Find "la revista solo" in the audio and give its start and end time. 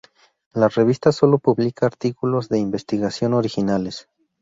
0.53-1.37